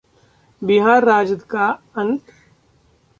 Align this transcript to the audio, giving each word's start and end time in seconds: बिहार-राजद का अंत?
बिहार-राजद 0.61 1.41
का 1.51 1.67
अंत? 1.97 2.33